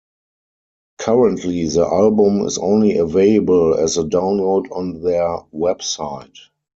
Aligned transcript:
Currently 0.97 1.67
the 1.67 1.85
album 1.85 2.39
is 2.47 2.57
only 2.57 2.97
available 2.97 3.75
as 3.77 3.99
a 3.99 4.03
download 4.03 4.71
on 4.71 5.03
their 5.03 5.41
website. 5.53 6.35